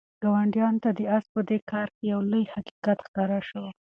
[0.23, 3.65] ګاونډیانو ته د آس په دې کار کې یو لوی حقیقت ښکاره شو.